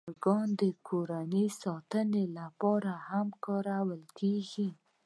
چرګان 0.07 0.47
د 0.61 0.63
کور 0.87 1.09
د 1.33 1.35
ساتنې 1.61 2.25
لپاره 2.37 2.91
هم 3.09 3.27
کارول 3.45 4.03
کېږي. 4.19 4.69